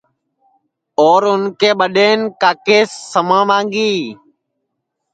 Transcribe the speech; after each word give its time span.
اور 1.01 1.21
اُن 1.29 1.41
کے 1.59 1.69
ٻڈین 1.79 2.19
کاکیس 2.41 2.89
سما 3.11 3.39
مانگی 3.49 3.93